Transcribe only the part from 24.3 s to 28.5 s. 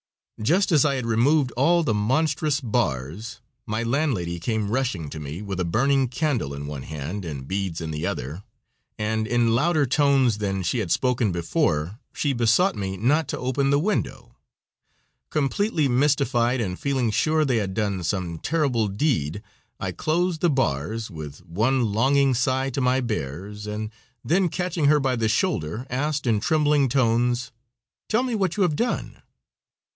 catching her by the shoulder, asked, in trembling tones: "Tell me,